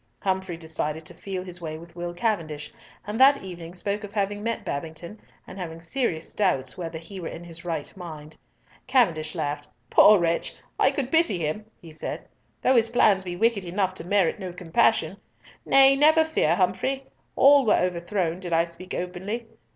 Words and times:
Humfrey 0.19 0.57
decided 0.57 1.05
to 1.05 1.13
feel 1.13 1.43
his 1.43 1.61
way 1.61 1.77
with 1.77 1.95
Will 1.95 2.11
Cavendish, 2.15 2.73
and 3.05 3.19
that 3.21 3.43
evening 3.43 3.75
spoke 3.75 4.03
of 4.03 4.11
having 4.11 4.41
met 4.41 4.65
Babington 4.65 5.19
and 5.45 5.59
having 5.59 5.79
serious 5.79 6.33
doubts 6.33 6.75
whether 6.75 6.97
he 6.97 7.19
were 7.19 7.27
in 7.27 7.43
his 7.43 7.63
right 7.63 7.95
mind. 7.95 8.35
Cavendish 8.87 9.35
laughed, 9.35 9.69
"Poor 9.91 10.17
wretch! 10.17 10.55
I 10.79 10.89
could 10.89 11.11
pity 11.11 11.37
him," 11.37 11.65
he 11.79 11.91
said, 11.91 12.27
"though 12.63 12.75
his 12.75 12.89
plans 12.89 13.23
be 13.23 13.35
wicked 13.35 13.63
enough 13.63 13.93
to 13.93 14.03
merit 14.03 14.39
no 14.39 14.51
compassion. 14.51 15.17
Nay, 15.67 15.95
never 15.95 16.23
fear, 16.25 16.55
Humfrey. 16.55 17.05
All 17.35 17.63
were 17.63 17.75
overthrown, 17.75 18.39
did 18.39 18.53
I 18.53 18.65
speak 18.65 18.95
openly. 18.95 19.45